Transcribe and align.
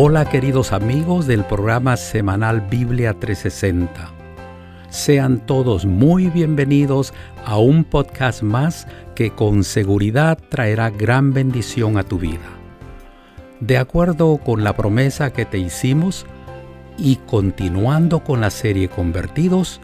Hola 0.00 0.26
queridos 0.26 0.72
amigos 0.72 1.26
del 1.26 1.44
programa 1.44 1.96
semanal 1.96 2.60
Biblia 2.60 3.14
360. 3.14 4.08
Sean 4.90 5.44
todos 5.44 5.86
muy 5.86 6.28
bienvenidos 6.28 7.12
a 7.44 7.58
un 7.58 7.82
podcast 7.82 8.44
más 8.44 8.86
que 9.16 9.32
con 9.32 9.64
seguridad 9.64 10.38
traerá 10.50 10.90
gran 10.90 11.32
bendición 11.32 11.98
a 11.98 12.04
tu 12.04 12.20
vida. 12.20 12.48
De 13.58 13.76
acuerdo 13.76 14.36
con 14.38 14.62
la 14.62 14.76
promesa 14.76 15.32
que 15.32 15.44
te 15.44 15.58
hicimos 15.58 16.26
y 16.96 17.16
continuando 17.16 18.22
con 18.22 18.40
la 18.40 18.50
serie 18.50 18.88
Convertidos, 18.88 19.80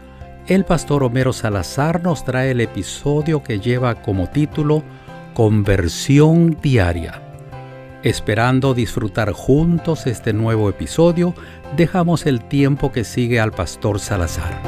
el 0.47 0.63
pastor 0.63 1.03
Homero 1.03 1.33
Salazar 1.33 2.01
nos 2.01 2.23
trae 2.23 2.51
el 2.51 2.61
episodio 2.61 3.43
que 3.43 3.59
lleva 3.59 3.95
como 3.95 4.29
título 4.29 4.81
Conversión 5.33 6.57
Diaria. 6.61 7.24
Esperando 8.05 8.75
disfrutar 8.75 9.31
juntos 9.31 10.05
este 10.05 10.31
nuevo 10.31 10.69
episodio, 10.69 11.33
dejamos 11.75 12.27
el 12.27 12.47
tiempo 12.47 12.91
que 12.91 13.03
sigue 13.03 13.39
al 13.39 13.51
pastor 13.51 13.99
Salazar. 13.99 14.61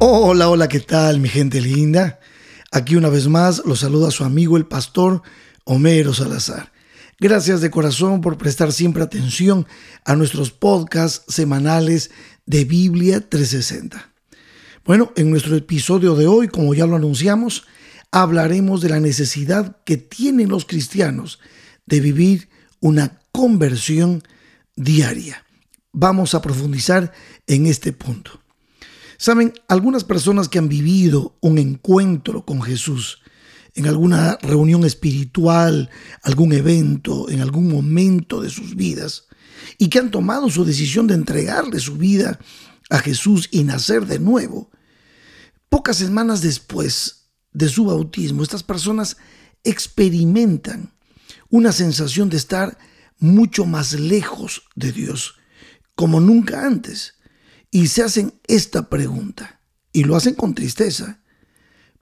Hola, 0.00 0.50
hola, 0.50 0.66
¿qué 0.66 0.80
tal 0.80 1.20
mi 1.20 1.28
gente 1.28 1.60
linda? 1.60 2.18
Aquí 2.72 2.96
una 2.96 3.08
vez 3.08 3.28
más 3.28 3.62
los 3.66 3.78
saluda 3.78 4.10
su 4.10 4.24
amigo 4.24 4.56
el 4.56 4.66
pastor 4.66 5.22
Homero 5.62 6.12
Salazar. 6.12 6.72
Gracias 7.20 7.60
de 7.60 7.70
corazón 7.70 8.20
por 8.20 8.36
prestar 8.36 8.72
siempre 8.72 9.04
atención 9.04 9.64
a 10.04 10.16
nuestros 10.16 10.50
podcasts 10.50 11.32
semanales 11.32 12.10
de 12.46 12.64
Biblia 12.64 13.20
360. 13.20 14.10
Bueno, 14.84 15.12
en 15.14 15.30
nuestro 15.30 15.54
episodio 15.54 16.16
de 16.16 16.26
hoy, 16.26 16.48
como 16.48 16.74
ya 16.74 16.84
lo 16.84 16.96
anunciamos, 16.96 17.64
hablaremos 18.10 18.80
de 18.80 18.88
la 18.88 19.00
necesidad 19.00 19.78
que 19.84 19.96
tienen 19.96 20.48
los 20.48 20.64
cristianos 20.64 21.38
de 21.86 22.00
vivir 22.00 22.48
una 22.80 23.20
conversión 23.32 24.22
diaria. 24.76 25.44
Vamos 25.92 26.34
a 26.34 26.42
profundizar 26.42 27.12
en 27.46 27.66
este 27.66 27.92
punto. 27.92 28.40
Saben, 29.16 29.52
algunas 29.66 30.04
personas 30.04 30.48
que 30.48 30.58
han 30.58 30.68
vivido 30.68 31.36
un 31.40 31.58
encuentro 31.58 32.44
con 32.44 32.62
Jesús 32.62 33.20
en 33.74 33.86
alguna 33.86 34.38
reunión 34.42 34.84
espiritual, 34.84 35.90
algún 36.22 36.52
evento, 36.52 37.28
en 37.28 37.40
algún 37.40 37.68
momento 37.68 38.40
de 38.40 38.50
sus 38.50 38.76
vidas, 38.76 39.26
y 39.76 39.88
que 39.88 39.98
han 39.98 40.10
tomado 40.10 40.50
su 40.50 40.64
decisión 40.64 41.06
de 41.06 41.14
entregarle 41.14 41.78
su 41.80 41.96
vida 41.96 42.38
a 42.90 42.98
Jesús 42.98 43.48
y 43.50 43.64
nacer 43.64 44.06
de 44.06 44.18
nuevo, 44.18 44.70
pocas 45.68 45.96
semanas 45.96 46.40
después 46.40 47.17
de 47.58 47.68
su 47.68 47.86
bautismo, 47.86 48.44
estas 48.44 48.62
personas 48.62 49.16
experimentan 49.64 50.94
una 51.50 51.72
sensación 51.72 52.28
de 52.28 52.36
estar 52.36 52.78
mucho 53.18 53.66
más 53.66 53.94
lejos 53.94 54.62
de 54.76 54.92
Dios, 54.92 55.34
como 55.96 56.20
nunca 56.20 56.64
antes, 56.64 57.14
y 57.72 57.88
se 57.88 58.04
hacen 58.04 58.40
esta 58.46 58.88
pregunta, 58.88 59.60
y 59.92 60.04
lo 60.04 60.14
hacen 60.14 60.34
con 60.34 60.54
tristeza, 60.54 61.20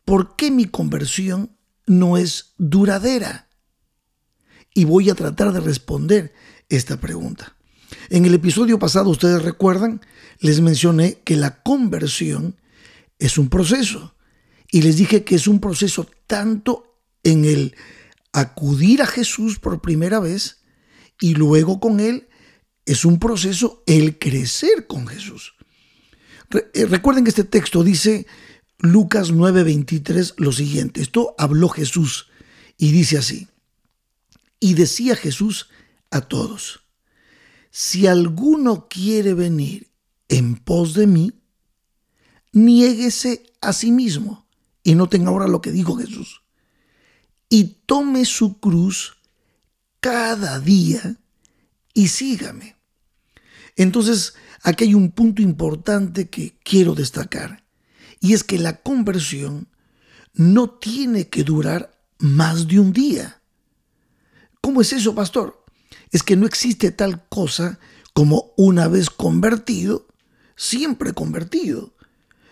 ¿por 0.05 0.37
qué 0.37 0.51
mi 0.51 0.67
conversión 0.67 1.57
no 1.87 2.19
es 2.19 2.53
duradera? 2.59 3.49
Y 4.75 4.85
voy 4.85 5.09
a 5.09 5.15
tratar 5.15 5.55
de 5.55 5.61
responder 5.61 6.35
esta 6.69 7.01
pregunta. 7.01 7.57
En 8.11 8.27
el 8.27 8.35
episodio 8.35 8.79
pasado, 8.79 9.09
ustedes 9.09 9.43
recuerdan, 9.43 10.03
les 10.39 10.61
mencioné 10.61 11.23
que 11.25 11.37
la 11.37 11.63
conversión 11.63 12.57
es 13.19 13.39
un 13.39 13.49
proceso 13.49 14.16
y 14.71 14.83
les 14.83 14.97
dije 14.97 15.25
que 15.25 15.37
es 15.37 15.47
un 15.47 15.61
proceso 15.61 16.09
tanto 16.27 17.01
en 17.23 17.45
el 17.45 17.77
acudir 18.33 19.03
a 19.03 19.07
Jesús 19.07 19.59
por 19.59 19.81
primera 19.81 20.21
vez 20.21 20.63
y 21.21 21.35
luego 21.35 21.81
con 21.81 22.01
Él 22.01 22.29
es 22.85 23.05
un 23.05 23.19
proceso 23.19 23.83
el 23.87 24.19
crecer 24.19 24.87
con 24.87 25.07
Jesús. 25.07 25.55
Eh, 26.75 26.87
recuerden 26.87 27.25
que 27.25 27.31
este 27.31 27.45
texto 27.45 27.83
dice 27.83 28.27
Lucas 28.79 29.33
9:23 29.33 30.35
lo 30.37 30.53
siguiente. 30.53 31.01
Esto 31.01 31.35
habló 31.39 31.69
Jesús 31.69 32.29
y 32.77 32.93
dice 32.93 33.19
así. 33.19 33.49
Y 34.61 34.75
decía 34.75 35.17
Jesús 35.17 35.69
a 36.11 36.21
todos, 36.21 36.85
si 37.71 38.07
alguno 38.07 38.87
quiere 38.89 39.35
venir 39.35 39.91
en 40.29 40.57
pos 40.57 40.95
de 40.95 41.07
mí, 41.07 41.33
niéguese 42.53 43.45
a 43.61 43.73
sí 43.73 43.91
mismo 43.91 44.46
y 44.87 44.95
noten 44.95 45.27
ahora 45.27 45.49
lo 45.49 45.61
que 45.61 45.73
dijo 45.73 45.97
Jesús. 45.97 46.43
Y 47.49 47.79
tome 47.87 48.25
su 48.25 48.61
cruz 48.61 49.17
cada 49.99 50.61
día 50.61 51.17
y 51.93 52.07
sígame. 52.07 52.77
Entonces, 53.75 54.35
aquí 54.63 54.85
hay 54.85 54.95
un 54.95 55.11
punto 55.11 55.43
importante 55.43 56.31
que 56.31 56.57
quiero 56.63 56.95
destacar, 56.95 57.65
y 58.21 58.33
es 58.33 58.45
que 58.45 58.61
la 58.61 58.81
conversión 58.81 59.67
no 60.35 60.71
tiene 60.71 61.31
que 61.31 61.43
durar 61.43 62.01
más 62.19 62.69
de 62.69 62.79
un 62.79 62.93
día. 62.93 63.43
¿Cómo 64.61 64.83
es 64.83 64.93
eso, 64.93 65.17
pastor? 65.17 65.65
Es 66.13 66.23
que 66.23 66.37
no 66.37 66.47
existe 66.47 66.93
tal 66.93 67.27
cosa 67.29 67.81
como 68.13 68.53
una 68.57 68.87
vez 68.87 69.11
convertido, 69.11 70.07
siempre 70.55 71.13
convertido. 71.13 71.96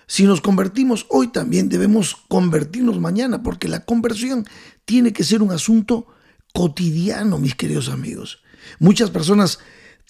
Si 0.07 0.25
nos 0.25 0.41
convertimos 0.41 1.07
hoy 1.09 1.29
también 1.29 1.69
debemos 1.69 2.17
convertirnos 2.29 3.01
mañana, 3.01 3.43
porque 3.43 3.69
la 3.69 3.85
conversión 3.85 4.47
tiene 4.85 5.13
que 5.13 5.25
ser 5.25 5.43
un 5.43 5.53
asunto 5.53 6.07
cotidiano, 6.53 7.39
mis 7.39 7.55
queridos 7.55 7.89
amigos. 7.89 8.43
Muchas 8.79 9.11
personas 9.11 9.59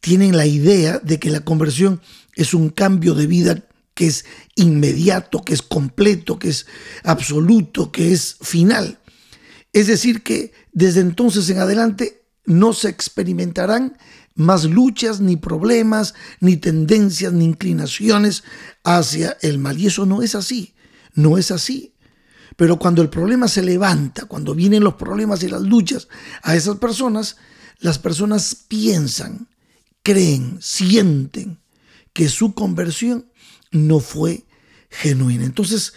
tienen 0.00 0.36
la 0.36 0.46
idea 0.46 0.98
de 0.98 1.18
que 1.18 1.30
la 1.30 1.40
conversión 1.40 2.00
es 2.34 2.54
un 2.54 2.68
cambio 2.68 3.14
de 3.14 3.26
vida 3.26 3.64
que 3.94 4.06
es 4.06 4.24
inmediato, 4.56 5.42
que 5.42 5.54
es 5.54 5.62
completo, 5.62 6.38
que 6.38 6.48
es 6.48 6.66
absoluto, 7.04 7.92
que 7.92 8.12
es 8.12 8.36
final. 8.42 8.98
Es 9.72 9.86
decir, 9.86 10.22
que 10.22 10.52
desde 10.72 11.00
entonces 11.00 11.48
en 11.48 11.58
adelante 11.58 12.24
no 12.44 12.72
se 12.72 12.88
experimentarán 12.88 13.96
más 14.34 14.64
luchas, 14.64 15.20
ni 15.20 15.36
problemas, 15.36 16.14
ni 16.40 16.56
tendencias, 16.56 17.32
ni 17.32 17.44
inclinaciones 17.44 18.44
hacia 18.82 19.36
el 19.42 19.58
mal. 19.58 19.78
Y 19.78 19.86
eso 19.86 20.06
no 20.06 20.22
es 20.22 20.34
así, 20.34 20.74
no 21.14 21.38
es 21.38 21.50
así. 21.50 21.94
Pero 22.56 22.78
cuando 22.78 23.02
el 23.02 23.10
problema 23.10 23.48
se 23.48 23.62
levanta, 23.62 24.26
cuando 24.26 24.54
vienen 24.54 24.84
los 24.84 24.94
problemas 24.94 25.42
y 25.42 25.48
las 25.48 25.62
luchas 25.62 26.08
a 26.42 26.54
esas 26.54 26.76
personas, 26.76 27.36
las 27.78 27.98
personas 27.98 28.54
piensan, 28.68 29.48
creen, 30.02 30.58
sienten 30.60 31.60
que 32.12 32.28
su 32.28 32.54
conversión 32.54 33.30
no 33.72 33.98
fue 33.98 34.44
genuina. 34.88 35.44
Entonces, 35.44 35.94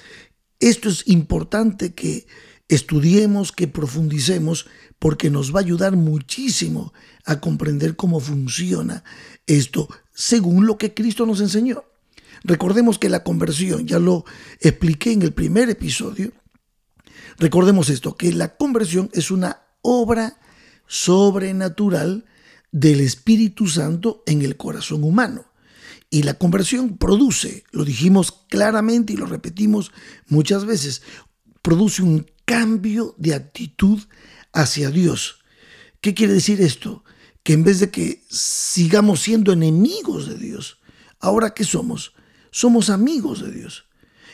esto 0.59 0.89
es 0.89 1.03
importante 1.07 1.93
que 1.93 2.25
estudiemos, 2.67 3.51
que 3.51 3.67
profundicemos, 3.67 4.67
porque 4.99 5.29
nos 5.29 5.53
va 5.53 5.59
a 5.59 5.63
ayudar 5.63 5.95
muchísimo 5.95 6.93
a 7.25 7.39
comprender 7.39 7.95
cómo 7.95 8.19
funciona 8.19 9.03
esto 9.45 9.87
según 10.13 10.65
lo 10.65 10.77
que 10.77 10.93
Cristo 10.93 11.25
nos 11.25 11.41
enseñó. 11.41 11.83
Recordemos 12.43 12.99
que 12.99 13.09
la 13.09 13.23
conversión, 13.23 13.87
ya 13.87 13.99
lo 13.99 14.25
expliqué 14.59 15.11
en 15.11 15.21
el 15.21 15.33
primer 15.33 15.69
episodio, 15.69 16.31
recordemos 17.37 17.89
esto, 17.89 18.15
que 18.15 18.31
la 18.33 18.55
conversión 18.57 19.09
es 19.13 19.31
una 19.31 19.61
obra 19.81 20.39
sobrenatural 20.87 22.25
del 22.71 23.01
Espíritu 23.01 23.67
Santo 23.67 24.23
en 24.25 24.41
el 24.41 24.57
corazón 24.57 25.03
humano. 25.03 25.45
Y 26.09 26.23
la 26.23 26.35
conversión 26.35 26.97
produce, 26.97 27.63
lo 27.71 27.83
dijimos 27.83 28.31
claramente 28.49 29.13
y 29.13 29.17
lo 29.17 29.25
repetimos 29.25 29.91
muchas 30.27 30.65
veces, 30.65 31.01
produce 31.61 32.01
un 32.01 32.27
cambio 32.47 33.13
de 33.17 33.35
actitud 33.35 34.01
hacia 34.53 34.89
Dios. 34.89 35.39
¿Qué 35.99 36.13
quiere 36.13 36.33
decir 36.33 36.61
esto? 36.61 37.03
Que 37.43 37.51
en 37.51 37.65
vez 37.65 37.81
de 37.81 37.91
que 37.91 38.23
sigamos 38.29 39.21
siendo 39.21 39.51
enemigos 39.51 40.29
de 40.29 40.37
Dios, 40.37 40.79
ahora 41.19 41.53
¿qué 41.53 41.65
somos? 41.65 42.13
Somos 42.49 42.89
amigos 42.89 43.43
de 43.43 43.51
Dios. 43.51 43.85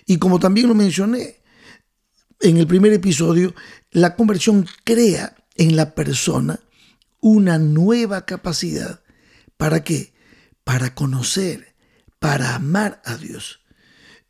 Y 0.06 0.18
como 0.18 0.39
también 0.39 0.68
lo 0.68 0.75
mencioné 0.75 1.42
en 2.39 2.57
el 2.57 2.68
primer 2.68 2.94
episodio, 2.94 3.56
la 3.89 4.15
conversión 4.15 4.68
crea 4.83 5.36
en 5.56 5.75
la 5.75 5.95
persona 5.95 6.60
una 7.19 7.57
nueva 7.57 8.27
capacidad. 8.27 9.01
¿Para 9.57 9.83
qué? 9.83 10.13
Para 10.63 10.94
conocer, 10.94 11.74
para 12.19 12.54
amar 12.54 13.01
a 13.06 13.18
Dios. 13.18 13.62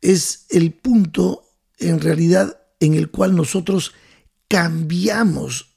Es 0.00 0.46
el 0.48 0.72
punto, 0.72 1.52
en 1.78 2.00
realidad, 2.00 2.63
en 2.84 2.94
el 2.94 3.10
cual 3.10 3.34
nosotros 3.34 3.92
cambiamos 4.48 5.76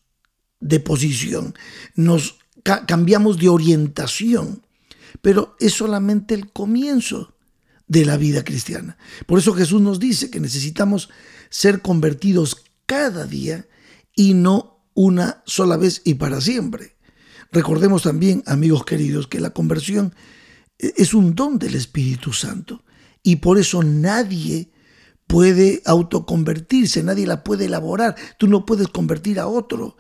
de 0.60 0.80
posición, 0.80 1.56
nos 1.96 2.40
cambiamos 2.64 3.38
de 3.38 3.50
orientación, 3.50 4.66
pero 5.22 5.56
es 5.60 5.74
solamente 5.74 6.34
el 6.34 6.52
comienzo 6.52 7.36
de 7.88 8.06
la 8.06 8.18
vida 8.18 8.44
cristiana. 8.44 8.98
Por 9.26 9.40
eso 9.40 9.54
Jesús 9.54 9.82
nos 9.82 10.00
dice 10.00 10.30
que 10.30 10.40
necesitamos 10.40 11.10
ser 11.50 11.82
convertidos 11.82 12.66
cada 12.86 13.26
día 13.26 13.68
y 14.16 14.34
no 14.34 14.84
una 14.94 15.44
sola 15.46 15.78
vez 15.78 16.02
y 16.04 16.16
para 16.16 16.42
siempre. 16.42 16.98
Recordemos 17.52 18.04
también, 18.04 18.44
amigos 18.46 18.84
queridos, 18.84 19.28
que 19.28 19.40
la 19.40 19.52
conversión 19.52 20.14
es 20.78 21.14
un 21.14 21.36
don 21.36 21.58
del 21.58 21.76
Espíritu 21.76 22.34
Santo 22.34 22.84
y 23.24 23.38
por 23.38 23.58
eso 23.58 23.84
nadie 23.84 24.72
puede 25.28 25.82
autoconvertirse, 25.86 27.04
nadie 27.04 27.28
la 27.28 27.44
puede 27.44 27.66
elaborar, 27.66 28.16
tú 28.38 28.48
no 28.48 28.66
puedes 28.66 28.88
convertir 28.88 29.40
a 29.40 29.48
otro, 29.48 29.98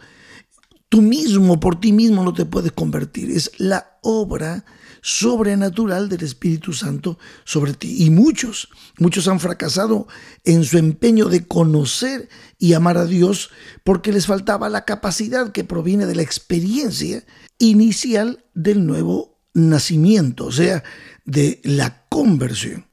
tú 0.89 1.01
mismo 1.01 1.59
por 1.59 1.79
ti 1.79 1.91
mismo 1.91 2.23
no 2.23 2.33
te 2.33 2.45
puedes 2.45 2.71
convertir, 2.71 3.29
es 3.31 3.51
la 3.57 3.99
obra 4.01 4.65
sobrenatural 5.01 6.09
del 6.09 6.23
Espíritu 6.23 6.73
Santo 6.73 7.17
sobre 7.45 7.73
ti. 7.73 8.03
Y 8.03 8.09
muchos, 8.09 8.69
muchos 8.99 9.27
han 9.27 9.39
fracasado 9.39 10.07
en 10.43 10.63
su 10.63 10.77
empeño 10.77 11.29
de 11.29 11.45
conocer 11.45 12.29
y 12.57 12.73
amar 12.73 12.97
a 12.97 13.05
Dios 13.05 13.49
porque 13.83 14.11
les 14.11 14.25
faltaba 14.25 14.69
la 14.69 14.85
capacidad 14.85 15.51
que 15.51 15.63
proviene 15.63 16.05
de 16.07 16.15
la 16.15 16.23
experiencia 16.23 17.23
inicial 17.59 18.45
del 18.53 18.85
nuevo 18.85 19.39
nacimiento, 19.53 20.45
o 20.45 20.51
sea, 20.51 20.83
de 21.25 21.61
la 21.63 22.05
conversión. 22.09 22.85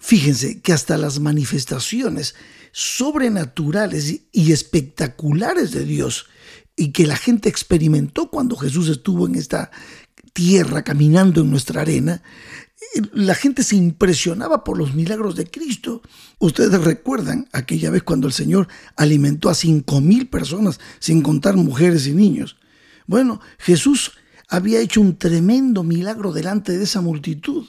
Fíjense 0.00 0.60
que 0.60 0.72
hasta 0.72 0.96
las 0.96 1.20
manifestaciones 1.20 2.34
sobrenaturales 2.72 4.22
y 4.32 4.52
espectaculares 4.52 5.72
de 5.72 5.84
Dios 5.84 6.26
y 6.74 6.92
que 6.92 7.06
la 7.06 7.16
gente 7.16 7.48
experimentó 7.48 8.30
cuando 8.30 8.56
Jesús 8.56 8.88
estuvo 8.88 9.26
en 9.26 9.34
esta 9.34 9.70
tierra 10.32 10.82
caminando 10.82 11.42
en 11.42 11.50
nuestra 11.50 11.82
arena, 11.82 12.22
la 13.12 13.34
gente 13.34 13.62
se 13.62 13.76
impresionaba 13.76 14.64
por 14.64 14.78
los 14.78 14.94
milagros 14.94 15.36
de 15.36 15.46
Cristo. 15.46 16.02
Ustedes 16.38 16.82
recuerdan 16.82 17.48
aquella 17.52 17.90
vez 17.90 18.02
cuando 18.02 18.26
el 18.26 18.32
Señor 18.32 18.68
alimentó 18.96 19.50
a 19.50 19.54
cinco 19.54 20.00
mil 20.00 20.28
personas, 20.28 20.80
sin 20.98 21.22
contar 21.22 21.56
mujeres 21.56 22.06
y 22.06 22.12
niños. 22.12 22.56
Bueno, 23.06 23.40
Jesús 23.58 24.12
había 24.48 24.80
hecho 24.80 25.00
un 25.00 25.18
tremendo 25.18 25.82
milagro 25.84 26.32
delante 26.32 26.76
de 26.76 26.84
esa 26.84 27.00
multitud. 27.00 27.68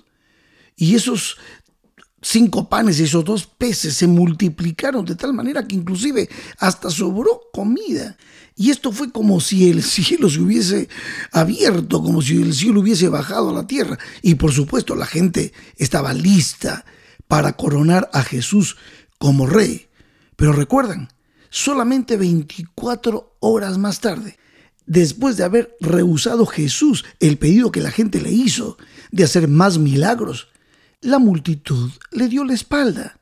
Y 0.75 0.95
esos 0.95 1.37
cinco 2.21 2.69
panes 2.69 2.99
y 2.99 3.03
esos 3.03 3.25
dos 3.25 3.45
peces 3.45 3.95
se 3.95 4.07
multiplicaron 4.07 5.05
de 5.05 5.15
tal 5.15 5.33
manera 5.33 5.67
que 5.67 5.75
inclusive 5.75 6.29
hasta 6.59 6.89
sobró 6.89 7.41
comida. 7.51 8.17
Y 8.55 8.69
esto 8.69 8.91
fue 8.91 9.11
como 9.11 9.39
si 9.39 9.69
el 9.69 9.83
cielo 9.83 10.29
se 10.29 10.39
hubiese 10.39 10.89
abierto, 11.31 12.01
como 12.01 12.21
si 12.21 12.41
el 12.41 12.53
cielo 12.53 12.81
hubiese 12.81 13.09
bajado 13.09 13.49
a 13.49 13.53
la 13.53 13.67
tierra. 13.67 13.97
Y 14.21 14.35
por 14.35 14.51
supuesto 14.51 14.95
la 14.95 15.05
gente 15.05 15.53
estaba 15.77 16.13
lista 16.13 16.85
para 17.27 17.53
coronar 17.53 18.09
a 18.13 18.23
Jesús 18.23 18.77
como 19.17 19.47
rey. 19.47 19.87
Pero 20.35 20.53
recuerdan, 20.53 21.09
solamente 21.49 22.17
24 22.17 23.37
horas 23.39 23.77
más 23.77 23.99
tarde, 23.99 24.37
después 24.85 25.37
de 25.37 25.43
haber 25.43 25.75
rehusado 25.79 26.45
Jesús 26.45 27.05
el 27.19 27.37
pedido 27.37 27.71
que 27.71 27.81
la 27.81 27.91
gente 27.91 28.19
le 28.19 28.31
hizo 28.31 28.77
de 29.11 29.23
hacer 29.23 29.47
más 29.47 29.77
milagros, 29.77 30.49
la 31.01 31.19
multitud 31.19 31.91
le 32.11 32.27
dio 32.27 32.43
la 32.43 32.53
espalda. 32.53 33.19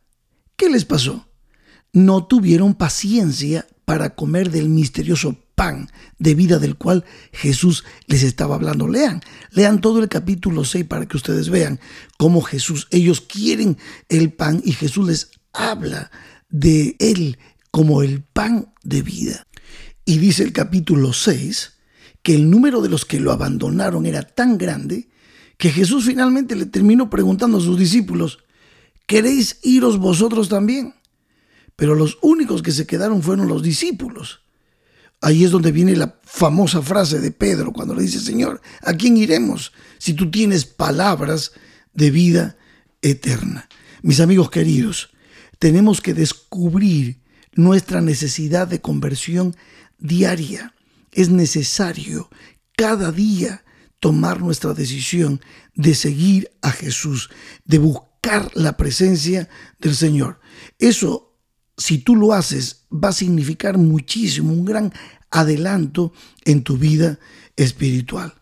¿Qué 0.55 0.69
les 0.69 0.85
pasó? 0.85 1.27
No 1.93 2.25
tuvieron 2.25 2.75
paciencia 2.75 3.65
para 3.85 4.15
comer 4.15 4.51
del 4.51 4.69
misterioso 4.69 5.37
pan 5.55 5.89
de 6.19 6.35
vida 6.35 6.59
del 6.59 6.75
cual 6.75 7.05
Jesús 7.31 7.85
les 8.05 8.23
estaba 8.23 8.55
hablando. 8.55 8.87
Lean, 8.87 9.21
lean 9.51 9.81
todo 9.81 9.99
el 9.99 10.09
capítulo 10.09 10.63
6 10.63 10.85
para 10.85 11.07
que 11.07 11.17
ustedes 11.17 11.49
vean 11.49 11.79
cómo 12.17 12.41
Jesús, 12.41 12.87
ellos 12.91 13.21
quieren 13.21 13.77
el 14.09 14.31
pan 14.33 14.61
y 14.63 14.73
Jesús 14.73 15.07
les 15.07 15.31
habla 15.53 16.11
de 16.49 16.95
él 16.99 17.39
como 17.71 18.03
el 18.03 18.21
pan 18.21 18.73
de 18.83 19.01
vida. 19.01 19.47
Y 20.05 20.17
dice 20.17 20.43
el 20.43 20.53
capítulo 20.53 21.13
6 21.13 21.73
que 22.21 22.35
el 22.35 22.49
número 22.49 22.81
de 22.81 22.89
los 22.89 23.05
que 23.05 23.19
lo 23.19 23.31
abandonaron 23.31 24.05
era 24.05 24.21
tan 24.21 24.57
grande 24.57 25.09
que 25.59 25.69
Jesús 25.71 26.05
finalmente 26.05 26.55
le 26.55 26.65
terminó 26.65 27.09
preguntando 27.09 27.57
a 27.57 27.61
sus 27.61 27.77
discípulos, 27.77 28.39
¿queréis 29.05 29.59
iros 29.61 29.99
vosotros 29.99 30.47
también? 30.47 30.95
Pero 31.75 31.95
los 31.95 32.17
únicos 32.21 32.61
que 32.61 32.71
se 32.71 32.87
quedaron 32.87 33.21
fueron 33.21 33.49
los 33.49 33.61
discípulos. 33.61 34.39
Ahí 35.19 35.43
es 35.43 35.51
donde 35.51 35.73
viene 35.73 35.97
la 35.97 36.17
famosa 36.23 36.81
frase 36.81 37.19
de 37.19 37.31
Pedro 37.31 37.73
cuando 37.73 37.93
le 37.93 38.03
dice, 38.03 38.21
Señor, 38.21 38.61
¿a 38.81 38.93
quién 38.93 39.17
iremos 39.17 39.73
si 39.97 40.13
tú 40.13 40.31
tienes 40.31 40.63
palabras 40.63 41.51
de 41.93 42.09
vida 42.09 42.57
eterna? 43.01 43.67
Mis 44.01 44.21
amigos 44.21 44.49
queridos, 44.49 45.09
tenemos 45.59 45.99
que 45.99 46.13
descubrir 46.13 47.19
nuestra 47.51 47.99
necesidad 47.99 48.65
de 48.65 48.79
conversión 48.79 49.57
diaria. 49.97 50.73
Es 51.11 51.29
necesario 51.29 52.29
cada 52.77 53.11
día 53.11 53.65
tomar 53.99 54.41
nuestra 54.41 54.73
decisión 54.73 55.41
de 55.75 55.95
seguir 55.95 56.51
a 56.61 56.71
Jesús, 56.71 57.29
de 57.65 57.77
buscar 57.77 58.51
la 58.55 58.77
presencia 58.77 59.49
del 59.79 59.95
Señor. 59.95 60.39
Eso, 60.77 61.37
si 61.77 61.99
tú 61.99 62.15
lo 62.15 62.33
haces, 62.33 62.87
va 62.91 63.09
a 63.09 63.13
significar 63.13 63.77
muchísimo, 63.77 64.53
un 64.53 64.65
gran 64.65 64.93
adelanto 65.31 66.13
en 66.45 66.63
tu 66.63 66.77
vida 66.77 67.19
espiritual. 67.55 68.33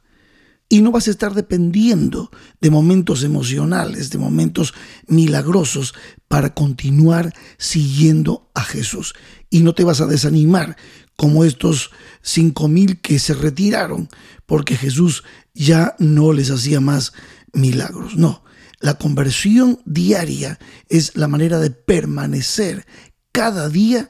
Y 0.70 0.82
no 0.82 0.92
vas 0.92 1.08
a 1.08 1.12
estar 1.12 1.34
dependiendo 1.34 2.30
de 2.60 2.70
momentos 2.70 3.24
emocionales, 3.24 4.10
de 4.10 4.18
momentos 4.18 4.74
milagrosos 5.08 5.94
para 6.28 6.54
continuar 6.54 7.34
siguiendo 7.58 8.52
a 8.54 8.64
Jesús. 8.64 9.16
Y 9.50 9.62
no 9.62 9.74
te 9.74 9.86
vas 9.86 10.02
a 10.02 10.08
desanimar 10.08 10.76
como 11.18 11.44
estos 11.44 11.92
cinco 12.22 12.70
mil 12.70 13.02
que 13.02 13.20
se 13.20 13.34
retiraron 13.34 14.08
porque 14.46 14.78
Jesús 14.78 15.24
ya 15.54 15.96
no 16.00 16.32
les 16.32 16.50
hacía 16.50 16.80
más 16.80 17.12
milagros. 17.52 18.16
No, 18.16 18.44
la 18.80 18.98
conversión 18.98 19.82
diaria 19.86 20.60
es 20.88 21.18
la 21.18 21.28
manera 21.28 21.60
de 21.60 21.72
permanecer 21.72 22.86
cada 23.32 23.68
día 23.68 24.10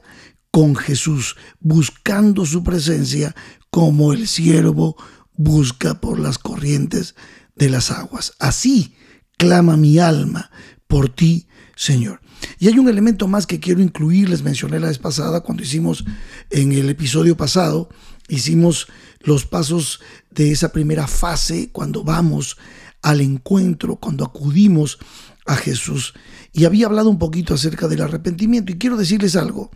con 0.50 0.76
Jesús, 0.76 1.36
buscando 1.60 2.46
su 2.46 2.62
presencia 2.62 3.34
como 3.70 4.12
el 4.12 4.28
siervo 4.28 4.96
busca 5.34 6.00
por 6.00 6.18
las 6.18 6.38
corrientes 6.38 7.14
de 7.54 7.70
las 7.70 7.90
aguas. 7.90 8.32
Así 8.38 8.94
clama 9.36 9.76
mi 9.76 9.98
alma 9.98 10.50
por 10.86 11.08
ti, 11.08 11.46
Señor. 11.76 12.20
Y 12.58 12.68
hay 12.68 12.78
un 12.78 12.88
elemento 12.88 13.28
más 13.28 13.46
que 13.46 13.60
quiero 13.60 13.80
incluir, 13.80 14.28
les 14.28 14.42
mencioné 14.42 14.80
la 14.80 14.88
vez 14.88 14.98
pasada 14.98 15.40
cuando 15.40 15.62
hicimos 15.62 16.04
en 16.50 16.72
el 16.72 16.88
episodio 16.88 17.36
pasado, 17.36 17.88
hicimos 18.28 18.88
los 19.20 19.46
pasos 19.46 20.00
de 20.30 20.50
esa 20.50 20.72
primera 20.72 21.06
fase 21.06 21.70
cuando 21.72 22.04
vamos 22.04 22.56
al 23.02 23.20
encuentro, 23.20 23.96
cuando 23.96 24.24
acudimos 24.24 24.98
a 25.46 25.56
Jesús. 25.56 26.14
Y 26.52 26.64
había 26.64 26.86
hablado 26.86 27.10
un 27.10 27.18
poquito 27.18 27.54
acerca 27.54 27.88
del 27.88 28.02
arrepentimiento 28.02 28.72
y 28.72 28.78
quiero 28.78 28.96
decirles 28.96 29.36
algo, 29.36 29.70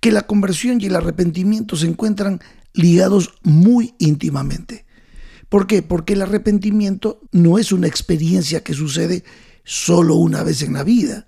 que 0.00 0.12
la 0.12 0.26
conversión 0.26 0.80
y 0.80 0.86
el 0.86 0.96
arrepentimiento 0.96 1.76
se 1.76 1.86
encuentran 1.86 2.40
ligados 2.74 3.32
muy 3.42 3.94
íntimamente. 3.98 4.84
¿Por 5.48 5.66
qué? 5.66 5.82
Porque 5.82 6.14
el 6.14 6.22
arrepentimiento 6.22 7.20
no 7.32 7.58
es 7.58 7.72
una 7.72 7.86
experiencia 7.86 8.62
que 8.62 8.74
sucede 8.74 9.24
solo 9.64 10.16
una 10.16 10.42
vez 10.42 10.62
en 10.62 10.74
la 10.74 10.84
vida. 10.84 11.26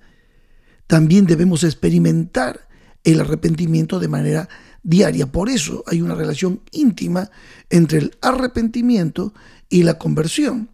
También 0.88 1.26
debemos 1.26 1.62
experimentar 1.62 2.66
el 3.04 3.20
arrepentimiento 3.20 4.00
de 4.00 4.08
manera 4.08 4.48
diaria. 4.82 5.30
Por 5.30 5.50
eso 5.50 5.84
hay 5.86 6.00
una 6.00 6.14
relación 6.14 6.62
íntima 6.72 7.30
entre 7.70 7.98
el 7.98 8.16
arrepentimiento 8.22 9.32
y 9.68 9.82
la 9.82 9.98
conversión. 9.98 10.70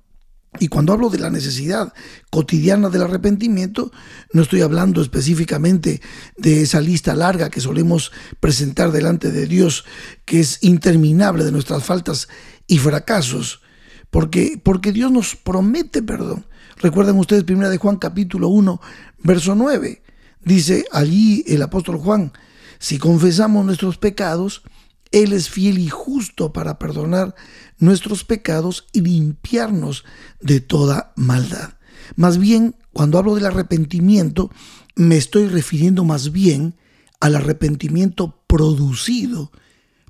Y 0.61 0.68
cuando 0.68 0.92
hablo 0.92 1.11
de 1.11 1.18
la 1.18 1.30
necesidad 1.30 1.92
cotidiana 2.30 2.88
del 2.88 3.02
arrepentimiento, 3.02 3.90
no 4.33 4.42
estoy 4.42 4.61
hablando 4.61 5.02
específicamente 5.02 6.00
de 6.37 6.62
esa 6.62 6.80
lista 6.80 7.16
larga 7.16 7.50
que 7.50 7.61
solemos 7.61 8.12
presentar 8.38 8.92
delante 8.92 9.33
de 9.33 9.47
Dios, 9.47 9.85
que 10.25 10.38
es 10.38 10.62
interminable 10.62 11.42
de 11.42 11.50
nuestras 11.50 11.83
faltas 11.83 12.28
y 12.68 12.78
fracasos, 12.78 13.62
porque, 14.11 14.61
porque 14.62 14.92
Dios 14.92 15.11
nos 15.11 15.35
promete 15.35 16.02
perdón. 16.02 16.47
Recuerden 16.76 17.18
ustedes 17.18 17.44
1 17.49 17.68
de 17.68 17.78
Juan 17.78 17.97
capítulo 17.97 18.47
1, 18.47 18.80
verso 19.25 19.56
9. 19.56 20.03
Dice 20.44 20.84
allí 20.92 21.44
el 21.46 21.62
apóstol 21.62 21.96
Juan, 21.96 22.32
si 22.78 22.98
confesamos 22.98 23.64
nuestros 23.64 23.96
pecados, 23.96 24.62
Él 25.10 25.32
es 25.32 25.48
fiel 25.48 25.78
y 25.78 25.88
justo 25.88 26.52
para 26.52 26.78
perdonar 26.78 27.34
nuestros 27.78 28.24
pecados 28.24 28.86
y 28.92 29.00
limpiarnos 29.00 30.04
de 30.40 30.60
toda 30.60 31.12
maldad. 31.16 31.74
Más 32.16 32.38
bien, 32.38 32.76
cuando 32.92 33.18
hablo 33.18 33.34
del 33.34 33.46
arrepentimiento, 33.46 34.50
me 34.96 35.16
estoy 35.16 35.48
refiriendo 35.48 36.04
más 36.04 36.30
bien 36.30 36.74
al 37.20 37.36
arrepentimiento 37.36 38.44
producido 38.46 39.50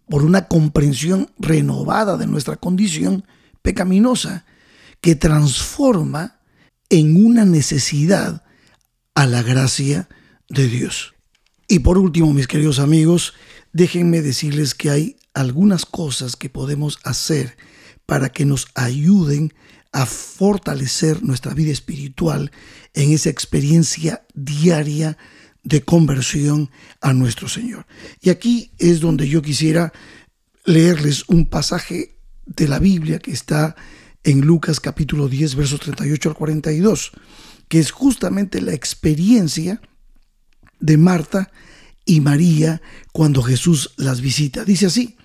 por 0.08 0.24
una 0.24 0.48
comprensión 0.48 1.30
renovada 1.38 2.16
de 2.16 2.26
nuestra 2.26 2.56
condición 2.56 3.24
pecaminosa, 3.62 4.44
que 5.00 5.14
transforma 5.14 6.40
en 6.90 7.24
una 7.24 7.44
necesidad 7.44 8.42
a 9.14 9.26
la 9.26 9.42
gracia 9.42 10.08
de 10.48 10.68
Dios. 10.68 11.14
Y 11.68 11.80
por 11.80 11.98
último, 11.98 12.32
mis 12.32 12.46
queridos 12.46 12.78
amigos, 12.78 13.34
déjenme 13.72 14.22
decirles 14.22 14.74
que 14.74 14.90
hay 14.90 15.16
algunas 15.32 15.86
cosas 15.86 16.36
que 16.36 16.48
podemos 16.48 16.98
hacer 17.04 17.56
para 18.06 18.28
que 18.30 18.44
nos 18.44 18.68
ayuden 18.74 19.52
a 19.92 20.06
fortalecer 20.06 21.22
nuestra 21.22 21.54
vida 21.54 21.72
espiritual 21.72 22.50
en 22.94 23.12
esa 23.12 23.30
experiencia 23.30 24.26
diaria 24.34 25.16
de 25.62 25.82
conversión 25.82 26.70
a 27.00 27.12
nuestro 27.12 27.48
Señor. 27.48 27.86
Y 28.20 28.30
aquí 28.30 28.72
es 28.78 29.00
donde 29.00 29.28
yo 29.28 29.40
quisiera 29.40 29.92
leerles 30.64 31.24
un 31.28 31.46
pasaje 31.46 32.18
de 32.44 32.68
la 32.68 32.78
Biblia 32.78 33.18
que 33.18 33.30
está 33.30 33.76
en 34.24 34.40
Lucas 34.40 34.80
capítulo 34.80 35.28
10, 35.28 35.54
versos 35.54 35.80
38 35.80 36.28
al 36.28 36.34
42, 36.34 37.12
que 37.68 37.78
es 37.78 37.90
justamente 37.90 38.60
la 38.60 38.74
experiencia 38.74 39.80
de 40.81 40.97
Marta 40.97 41.50
y 42.04 42.21
María 42.21 42.83
cuando 43.12 43.43
Jesús 43.43 43.93
las 43.97 44.21
visita. 44.21 44.64
Dice 44.64 44.87
así, 44.87 45.16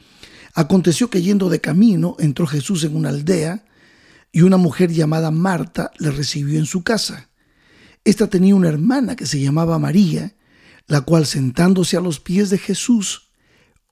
aconteció 0.54 1.10
que 1.10 1.22
yendo 1.22 1.50
de 1.50 1.62
camino 1.62 2.16
entró 2.20 2.48
Jesús 2.48 2.84
en 2.84 2.96
una 2.96 3.10
aldea 3.10 3.66
y 4.32 4.42
una 4.42 4.58
mujer 4.58 4.92
llamada 4.92 5.32
Marta 5.32 5.92
le 5.98 6.12
recibió 6.12 6.60
en 6.60 6.66
su 6.66 6.84
casa. 6.84 7.30
Esta 8.04 8.28
tenía 8.28 8.56
una 8.56 8.70
hermana 8.70 9.16
que 9.16 9.26
se 9.26 9.42
llamaba 9.42 9.80
María, 9.80 10.36
la 10.88 11.02
cual 11.02 11.26
sentándose 11.26 11.98
a 11.98 12.02
los 12.02 12.20
pies 12.20 12.50
de 12.50 12.58
Jesús 12.58 13.30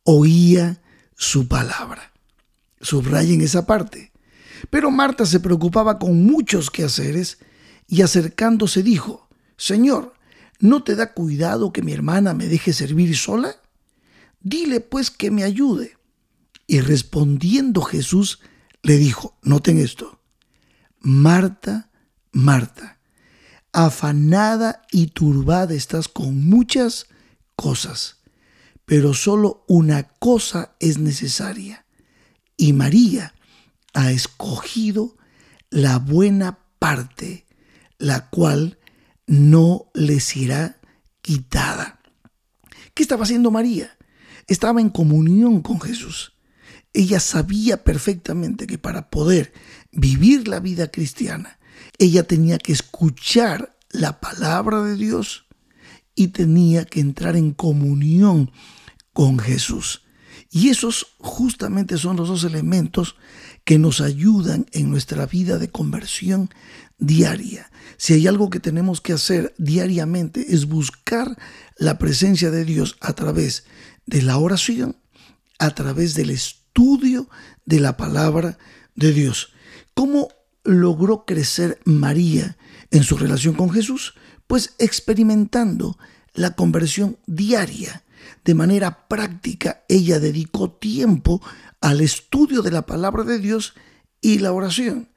oía 0.03 0.81
su 1.15 1.47
palabra. 1.47 2.13
Subrayen 2.81 3.41
esa 3.41 3.65
parte. 3.65 4.11
Pero 4.69 4.91
Marta 4.91 5.25
se 5.25 5.39
preocupaba 5.39 5.99
con 5.99 6.23
muchos 6.23 6.71
quehaceres 6.71 7.39
y 7.87 8.01
acercándose 8.01 8.83
dijo, 8.83 9.29
Señor, 9.57 10.13
¿no 10.59 10.83
te 10.83 10.95
da 10.95 11.13
cuidado 11.13 11.71
que 11.71 11.81
mi 11.81 11.93
hermana 11.93 12.33
me 12.33 12.47
deje 12.47 12.73
servir 12.73 13.15
sola? 13.15 13.55
Dile 14.39 14.79
pues 14.79 15.11
que 15.11 15.31
me 15.31 15.43
ayude. 15.43 15.97
Y 16.67 16.81
respondiendo 16.81 17.81
Jesús 17.81 18.39
le 18.83 18.97
dijo, 18.97 19.37
noten 19.41 19.79
esto, 19.79 20.19
Marta, 20.99 21.89
Marta, 22.31 22.99
afanada 23.71 24.83
y 24.91 25.07
turbada 25.07 25.73
estás 25.73 26.07
con 26.07 26.47
muchas 26.49 27.07
cosas, 27.55 28.17
pero 28.85 29.13
solo 29.13 29.63
una 29.67 30.03
cosa 30.03 30.75
es 30.79 30.97
necesaria. 30.97 31.85
Y 32.57 32.73
María 32.73 33.33
ha 33.93 34.11
escogido 34.11 35.17
la 35.69 35.99
buena 35.99 36.59
parte, 36.79 37.45
la 37.97 38.29
cual 38.29 38.77
no 39.27 39.91
le 39.93 40.19
será 40.19 40.79
quitada. 41.21 41.99
¿Qué 42.93 43.03
estaba 43.03 43.23
haciendo 43.23 43.51
María? 43.51 43.97
Estaba 44.47 44.81
en 44.81 44.89
comunión 44.89 45.61
con 45.61 45.79
Jesús. 45.79 46.33
Ella 46.93 47.19
sabía 47.19 47.83
perfectamente 47.83 48.65
que 48.65 48.77
para 48.77 49.09
poder 49.09 49.53
vivir 49.91 50.47
la 50.47 50.59
vida 50.59 50.89
cristiana, 50.89 51.59
ella 51.99 52.23
tenía 52.23 52.57
que 52.57 52.71
escuchar 52.71 53.77
la 53.91 54.19
palabra 54.19 54.81
de 54.81 54.95
Dios 54.95 55.45
y 56.15 56.29
tenía 56.29 56.85
que 56.85 56.99
entrar 56.99 57.35
en 57.35 57.53
comunión 57.53 58.51
con 59.13 59.37
Jesús. 59.37 60.06
Y 60.49 60.69
esos 60.69 61.15
justamente 61.17 61.97
son 61.97 62.17
los 62.17 62.29
dos 62.29 62.43
elementos 62.43 63.15
que 63.63 63.77
nos 63.77 63.99
ayudan 63.99 64.65
en 64.71 64.89
nuestra 64.89 65.25
vida 65.25 65.57
de 65.57 65.69
conversión 65.69 66.49
diaria. 66.97 67.69
Si 67.97 68.13
hay 68.13 68.27
algo 68.27 68.49
que 68.49 68.59
tenemos 68.59 69.01
que 69.01 69.13
hacer 69.13 69.53
diariamente 69.57 70.53
es 70.53 70.65
buscar 70.65 71.37
la 71.77 71.97
presencia 71.97 72.49
de 72.51 72.65
Dios 72.65 72.95
a 73.01 73.13
través 73.13 73.65
de 74.05 74.21
la 74.21 74.37
oración, 74.37 74.97
a 75.59 75.71
través 75.71 76.15
del 76.15 76.29
estudio 76.29 77.29
de 77.65 77.79
la 77.79 77.97
palabra 77.97 78.57
de 78.95 79.11
Dios. 79.13 79.51
¿Cómo 79.93 80.29
logró 80.63 81.25
crecer 81.25 81.79
María 81.85 82.57
en 82.91 83.03
su 83.03 83.17
relación 83.17 83.55
con 83.55 83.69
Jesús? 83.71 84.13
Pues 84.47 84.75
experimentando 84.79 85.97
la 86.33 86.55
conversión 86.55 87.17
diaria. 87.25 88.03
De 88.43 88.53
manera 88.53 89.07
práctica, 89.07 89.83
ella 89.89 90.19
dedicó 90.19 90.71
tiempo 90.71 91.41
al 91.81 92.01
estudio 92.01 92.61
de 92.61 92.71
la 92.71 92.85
palabra 92.85 93.23
de 93.23 93.39
Dios 93.39 93.73
y 94.21 94.39
la 94.39 94.51
oración. 94.51 95.09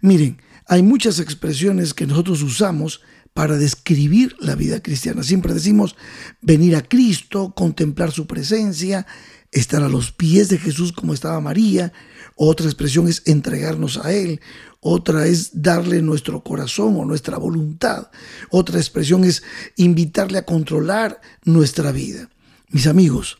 Miren, 0.00 0.40
hay 0.66 0.82
muchas 0.82 1.18
expresiones 1.18 1.94
que 1.94 2.06
nosotros 2.06 2.42
usamos 2.42 3.00
para 3.34 3.56
describir 3.56 4.36
la 4.40 4.54
vida 4.54 4.82
cristiana. 4.82 5.22
Siempre 5.22 5.54
decimos 5.54 5.96
venir 6.40 6.76
a 6.76 6.82
Cristo, 6.82 7.54
contemplar 7.54 8.12
su 8.12 8.26
presencia, 8.26 9.06
estar 9.50 9.82
a 9.82 9.88
los 9.88 10.12
pies 10.12 10.48
de 10.48 10.58
Jesús 10.58 10.92
como 10.92 11.14
estaba 11.14 11.40
María. 11.40 11.92
Otra 12.36 12.66
expresión 12.66 13.08
es 13.08 13.22
entregarnos 13.26 13.98
a 13.98 14.12
Él. 14.12 14.40
Otra 14.80 15.26
es 15.26 15.62
darle 15.62 16.02
nuestro 16.02 16.42
corazón 16.42 16.96
o 16.98 17.04
nuestra 17.04 17.38
voluntad. 17.38 18.10
Otra 18.50 18.78
expresión 18.78 19.24
es 19.24 19.42
invitarle 19.76 20.38
a 20.38 20.46
controlar 20.46 21.20
nuestra 21.44 21.92
vida. 21.92 22.28
Mis 22.72 22.86
amigos, 22.86 23.36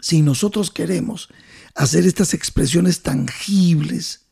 si 0.00 0.22
nosotros 0.22 0.70
queremos 0.70 1.28
hacer 1.74 2.06
estas 2.06 2.32
expresiones 2.32 3.02
tangibles, 3.02 4.26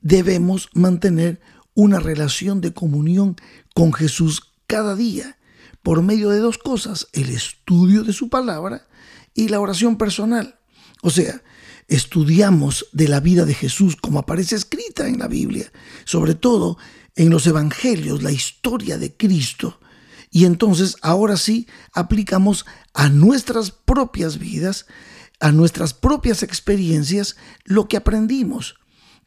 debemos 0.00 0.70
mantener 0.72 1.38
una 1.74 2.00
relación 2.00 2.62
de 2.62 2.72
comunión 2.72 3.36
con 3.74 3.92
Jesús 3.92 4.54
cada 4.66 4.96
día 4.96 5.36
por 5.82 6.00
medio 6.00 6.30
de 6.30 6.38
dos 6.38 6.56
cosas, 6.56 7.08
el 7.12 7.28
estudio 7.28 8.04
de 8.04 8.14
su 8.14 8.30
palabra 8.30 8.88
y 9.34 9.48
la 9.48 9.60
oración 9.60 9.98
personal. 9.98 10.58
O 11.02 11.10
sea, 11.10 11.42
estudiamos 11.88 12.86
de 12.92 13.08
la 13.08 13.20
vida 13.20 13.44
de 13.44 13.52
Jesús 13.52 13.96
como 13.96 14.20
aparece 14.20 14.56
escrita 14.56 15.08
en 15.08 15.18
la 15.18 15.28
Biblia, 15.28 15.70
sobre 16.06 16.34
todo 16.34 16.78
en 17.16 17.28
los 17.28 17.46
evangelios, 17.46 18.22
la 18.22 18.32
historia 18.32 18.96
de 18.96 19.14
Cristo, 19.14 19.78
y 20.30 20.44
entonces 20.44 20.96
ahora 21.02 21.36
sí 21.36 21.66
aplicamos 21.92 22.66
a 22.94 23.08
nuestras 23.08 23.70
propias 23.70 24.38
vidas, 24.38 24.86
a 25.40 25.52
nuestras 25.52 25.94
propias 25.94 26.42
experiencias, 26.42 27.36
lo 27.64 27.88
que 27.88 27.96
aprendimos. 27.96 28.76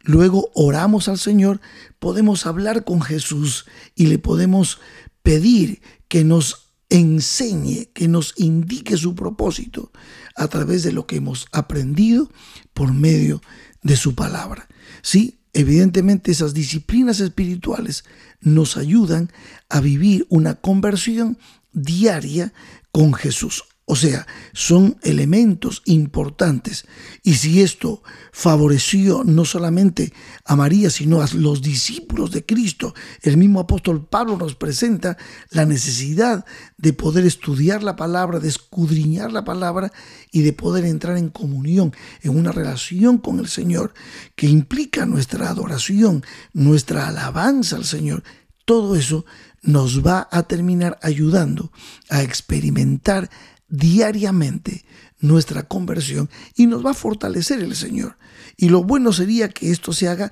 Luego 0.03 0.49
oramos 0.53 1.07
al 1.07 1.19
Señor, 1.19 1.61
podemos 1.99 2.45
hablar 2.45 2.83
con 2.83 3.01
Jesús 3.01 3.65
y 3.95 4.07
le 4.07 4.19
podemos 4.19 4.79
pedir 5.21 5.81
que 6.07 6.23
nos 6.23 6.73
enseñe, 6.89 7.89
que 7.93 8.07
nos 8.07 8.33
indique 8.37 8.97
su 8.97 9.15
propósito 9.15 9.91
a 10.35 10.47
través 10.47 10.83
de 10.83 10.91
lo 10.91 11.07
que 11.07 11.17
hemos 11.17 11.47
aprendido 11.51 12.29
por 12.73 12.93
medio 12.93 13.41
de 13.81 13.95
su 13.95 14.15
palabra. 14.15 14.67
Sí, 15.01 15.40
Evidentemente 15.53 16.31
esas 16.31 16.53
disciplinas 16.53 17.19
espirituales 17.19 18.05
nos 18.39 18.77
ayudan 18.77 19.31
a 19.69 19.81
vivir 19.81 20.25
una 20.29 20.55
conversión 20.55 21.37
diaria 21.73 22.53
con 22.91 23.13
Jesús. 23.13 23.63
O 23.91 23.97
sea, 23.97 24.25
son 24.53 24.95
elementos 25.03 25.81
importantes. 25.83 26.85
Y 27.23 27.33
si 27.33 27.61
esto 27.61 28.01
favoreció 28.31 29.25
no 29.25 29.43
solamente 29.43 30.13
a 30.45 30.55
María, 30.55 30.89
sino 30.89 31.21
a 31.21 31.27
los 31.33 31.61
discípulos 31.61 32.31
de 32.31 32.45
Cristo, 32.45 32.95
el 33.21 33.35
mismo 33.35 33.59
apóstol 33.59 34.07
Pablo 34.07 34.37
nos 34.37 34.55
presenta 34.55 35.17
la 35.49 35.65
necesidad 35.65 36.45
de 36.77 36.93
poder 36.93 37.25
estudiar 37.25 37.83
la 37.83 37.97
palabra, 37.97 38.39
de 38.39 38.47
escudriñar 38.47 39.33
la 39.33 39.43
palabra 39.43 39.91
y 40.31 40.43
de 40.43 40.53
poder 40.53 40.85
entrar 40.85 41.17
en 41.17 41.27
comunión, 41.27 41.93
en 42.21 42.37
una 42.37 42.53
relación 42.53 43.17
con 43.17 43.39
el 43.39 43.49
Señor 43.49 43.93
que 44.37 44.47
implica 44.47 45.05
nuestra 45.05 45.49
adoración, 45.49 46.23
nuestra 46.53 47.09
alabanza 47.09 47.75
al 47.75 47.83
Señor. 47.83 48.23
Todo 48.63 48.95
eso 48.95 49.25
nos 49.63 50.05
va 50.05 50.29
a 50.31 50.43
terminar 50.43 50.97
ayudando 51.01 51.71
a 52.09 52.23
experimentar 52.23 53.29
diariamente 53.71 54.85
nuestra 55.19 55.63
conversión 55.63 56.29
y 56.55 56.67
nos 56.67 56.85
va 56.85 56.91
a 56.91 56.95
fortalecer 56.95 57.61
el 57.61 57.75
Señor. 57.75 58.17
Y 58.57 58.69
lo 58.69 58.83
bueno 58.83 59.13
sería 59.13 59.49
que 59.49 59.71
esto 59.71 59.93
se 59.93 60.07
haga 60.07 60.31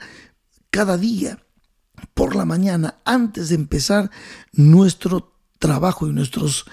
cada 0.70 0.98
día, 0.98 1.44
por 2.14 2.36
la 2.36 2.46
mañana, 2.46 3.00
antes 3.06 3.50
de 3.50 3.56
empezar 3.56 4.12
nuestro 4.54 5.34
trabajo 5.58 6.08
y 6.08 6.14
nuestros 6.14 6.66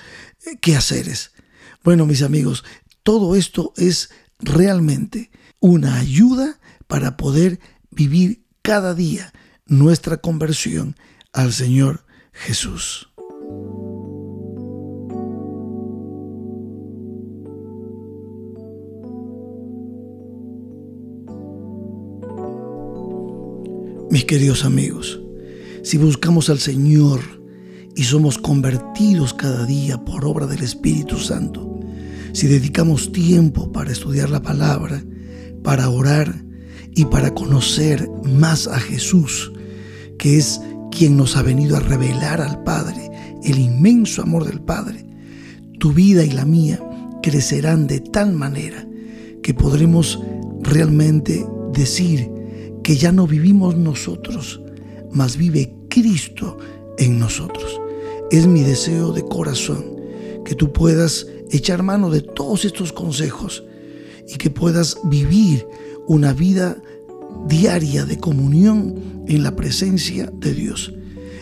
eh, 0.44 0.58
quehaceres. 0.58 1.32
Bueno, 1.82 2.04
mis 2.04 2.23
amigos, 2.23 2.64
todo 3.02 3.37
esto 3.37 3.73
es 3.76 4.11
realmente 4.38 5.30
una 5.61 5.99
ayuda 5.99 6.58
para 6.87 7.16
poder 7.16 7.58
vivir 7.90 8.44
cada 8.62 8.94
día 8.94 9.32
nuestra 9.66 10.18
conversión 10.18 10.96
al 11.32 11.52
Señor 11.52 12.04
Jesús. 12.32 13.08
Queridos 24.26 24.64
amigos, 24.64 25.21
si 25.85 25.99
buscamos 25.99 26.50
al 26.50 26.59
Señor 26.59 27.21
y 27.95 28.02
somos 28.02 28.38
convertidos 28.38 29.33
cada 29.33 29.64
día 29.64 30.04
por 30.04 30.25
obra 30.25 30.47
del 30.47 30.64
Espíritu 30.64 31.16
Santo, 31.18 31.78
si 32.33 32.49
dedicamos 32.49 33.12
tiempo 33.12 33.71
para 33.71 33.92
estudiar 33.92 34.28
la 34.28 34.42
palabra, 34.42 35.04
para 35.62 35.88
orar 35.88 36.45
y 36.92 37.04
para 37.04 37.35
conocer 37.35 38.11
más 38.25 38.66
a 38.66 38.80
Jesús, 38.80 39.52
que 40.18 40.38
es 40.38 40.61
quien 40.90 41.16
nos 41.16 41.37
ha 41.37 41.42
venido 41.42 41.76
a 41.76 41.80
revelar 41.80 42.40
al 42.40 42.64
Padre, 42.64 43.09
el 43.45 43.59
inmenso 43.59 44.23
amor 44.23 44.45
del 44.45 44.61
Padre, 44.61 45.06
tu 45.78 45.92
vida 45.92 46.25
y 46.25 46.30
la 46.30 46.45
mía 46.45 46.80
crecerán 47.23 47.87
de 47.87 48.00
tal 48.00 48.33
manera 48.33 48.88
que 49.42 49.54
podremos 49.54 50.21
realmente 50.62 51.47
decir 51.73 52.28
que 52.87 52.95
ya 52.95 53.11
no 53.11 53.26
vivimos 53.26 53.76
nosotros, 53.76 54.61
mas 55.11 55.37
vive 55.37 55.75
Cristo 55.88 56.57
en 56.99 57.19
nosotros. 57.19 57.81
Es 58.31 58.47
mi 58.47 58.62
deseo 58.62 59.11
de 59.11 59.25
corazón 59.25 59.85
que 60.45 60.55
tú 60.55 60.73
puedas 60.73 61.26
echar 61.50 61.83
mano 61.83 62.11
de 62.11 62.21
todos 62.21 62.64
estos 62.64 62.93
consejos 62.93 63.64
y 64.28 64.37
que 64.37 64.50
puedas 64.50 64.99
vivir 65.02 65.66
una 66.07 66.33
vida 66.33 66.81
diaria 67.49 68.05
de 68.05 68.21
comunión 68.21 69.25
en 69.26 69.43
la 69.43 69.57
presencia 69.57 70.33
de 70.33 70.55
Dios. 70.55 70.95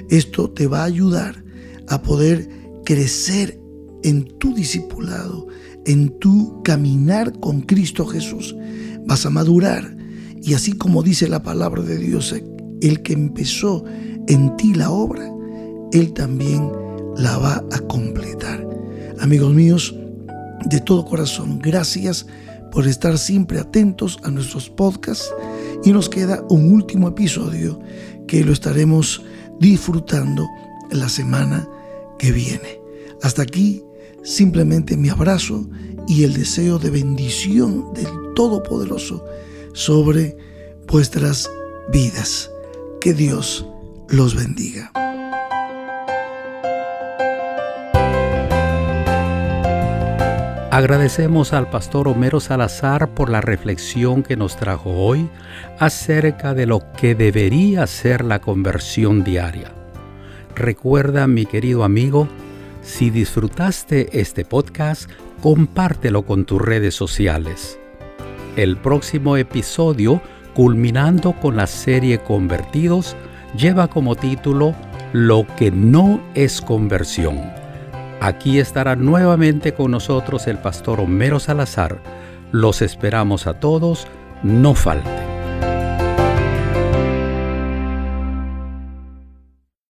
Esto 0.09 0.49
te 0.49 0.67
va 0.67 0.81
a 0.81 0.85
ayudar 0.85 1.45
a 1.89 2.01
poder 2.01 2.49
crecer 2.87 3.61
en 4.03 4.25
tu 4.39 4.55
discipulado, 4.55 5.47
en 5.85 6.19
tu 6.21 6.63
caminar 6.63 7.39
con 7.39 7.61
Cristo 7.61 8.07
Jesús. 8.07 8.57
Vas 9.05 9.27
a 9.27 9.31
madurar 9.31 9.94
y 10.45 10.53
así 10.53 10.75
como 10.75 11.03
dice 11.03 11.27
la 11.27 11.43
palabra 11.43 11.83
de 11.83 11.97
Dios, 11.97 12.35
el 12.83 13.03
que 13.03 13.15
empezó 13.15 13.83
en 14.29 14.55
ti 14.59 14.75
la 14.75 14.91
obra, 14.91 15.33
Él 15.93 16.13
también 16.13 16.71
la 17.17 17.39
va 17.39 17.65
a 17.73 17.79
completar. 17.81 18.69
Amigos 19.21 19.55
míos, 19.55 19.95
de 20.67 20.81
todo 20.81 21.07
corazón, 21.07 21.61
gracias 21.61 22.27
por 22.71 22.87
estar 22.87 23.17
siempre 23.17 23.59
atentos 23.59 24.19
a 24.23 24.31
nuestros 24.31 24.69
podcasts 24.69 25.33
y 25.83 25.93
nos 25.93 26.11
queda 26.11 26.45
un 26.51 26.71
último 26.71 27.09
episodio 27.09 27.81
que 28.27 28.45
lo 28.45 28.53
estaremos 28.53 29.23
disfrutando 29.61 30.47
la 30.91 31.09
semana 31.09 31.67
que 32.19 32.33
viene. 32.33 32.81
Hasta 33.23 33.43
aquí 33.43 33.83
simplemente 34.23 34.99
mi 34.99 35.09
abrazo 35.09 35.67
y 36.07 36.25
el 36.25 36.35
deseo 36.35 36.79
de 36.79 36.91
bendición 36.91 37.95
del 37.95 38.09
Todopoderoso 38.35 39.25
sobre 39.75 40.37
vuestras 40.87 41.51
vidas. 41.93 42.51
Que 43.01 43.13
Dios 43.13 43.67
los 44.09 44.35
bendiga. 44.35 44.91
Agradecemos 50.71 51.53
al 51.53 51.71
pastor 51.71 52.09
Homero 52.09 52.41
Salazar 52.41 53.15
por 53.15 53.31
la 53.31 53.41
reflexión 53.41 54.23
que 54.23 54.37
nos 54.37 54.57
trajo 54.57 54.91
hoy 54.91 55.29
acerca 55.79 56.55
de 56.55 56.67
lo 56.67 56.81
que 56.97 57.15
debería 57.15 57.87
ser 57.87 58.25
la 58.25 58.41
conversión 58.41 59.23
diaria. 59.23 59.73
Recuerda, 60.57 61.29
mi 61.29 61.47
querido 61.47 61.85
amigo, 61.85 62.27
si 62.83 63.11
disfrutaste 63.11 64.21
este 64.21 64.45
podcast, 64.45 65.09
compártelo 65.41 66.23
con 66.23 66.45
tus 66.45 66.61
redes 66.61 66.95
sociales. 66.95 67.79
El 68.57 68.77
próximo 68.77 69.37
episodio, 69.37 70.23
culminando 70.55 71.33
con 71.33 71.57
la 71.57 71.67
serie 71.67 72.19
Convertidos, 72.19 73.17
lleva 73.57 73.89
como 73.89 74.15
título 74.15 74.77
Lo 75.13 75.45
que 75.57 75.73
no 75.73 76.21
es 76.35 76.61
conversión. 76.61 77.41
Aquí 78.21 78.61
estará 78.61 78.95
nuevamente 78.95 79.75
con 79.75 79.91
nosotros 79.91 80.47
el 80.47 80.59
pastor 80.59 81.01
Homero 81.01 81.41
Salazar. 81.41 81.99
Los 82.53 82.81
esperamos 82.81 83.49
a 83.49 83.55
todos, 83.55 84.07
no 84.45 84.75
falte. 84.75 85.34